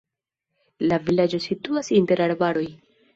La 0.91 0.97
vilaĝo 1.09 1.39
situas 1.43 1.91
inter 1.99 2.25
arbaroj. 2.29 2.65